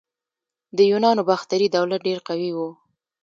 د 0.77 0.79
یونانو 0.91 1.21
باختري 1.29 1.67
دولت 1.75 1.99
ډیر 2.07 2.19
قوي 2.27 2.51
و 2.53 2.59